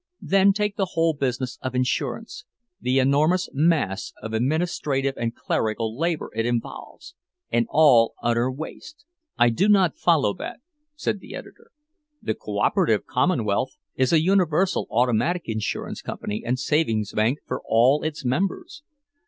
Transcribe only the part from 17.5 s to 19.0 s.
all its members.